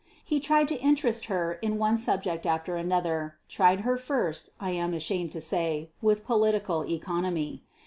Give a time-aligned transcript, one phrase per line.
[0.25, 4.95] He tried to interest her in one subject after another tried her first, I am
[4.95, 7.61] ashamed to say, with political economy.